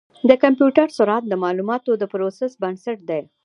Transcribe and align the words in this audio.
د 0.29 0.31
کمپیوټر 0.43 0.87
سرعت 0.97 1.23
د 1.27 1.33
معلوماتو 1.43 1.91
د 2.01 2.03
پروسس 2.11 2.51
بنسټ 2.61 2.97
دی. 3.09 3.21